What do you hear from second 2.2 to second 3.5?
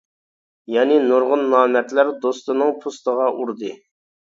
دوستىنىڭ پوستىغا